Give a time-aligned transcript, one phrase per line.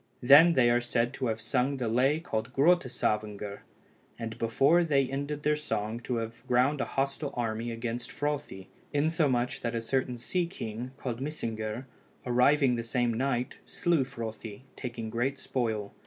[0.23, 3.59] Then they are said to have sung the lay called Grotta Savngr,
[4.17, 9.61] and before they ended their song to have ground a hostile army against Frothi, insomuch,
[9.61, 11.85] that a certain sea king, called Mysingr,
[12.25, 15.93] arriving the same night, slew Frothi, taking great spoil.